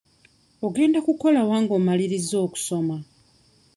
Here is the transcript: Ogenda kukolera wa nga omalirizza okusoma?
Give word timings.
Ogenda 0.65 0.99
kukolera 1.05 1.43
wa 1.49 1.57
nga 1.61 1.73
omalirizza 1.79 2.35
okusoma? 2.45 2.97